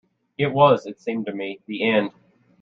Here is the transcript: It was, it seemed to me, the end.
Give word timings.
It 0.35 0.47
was, 0.51 0.87
it 0.87 0.99
seemed 0.99 1.27
to 1.27 1.31
me, 1.31 1.59
the 1.67 1.87
end. 1.87 2.09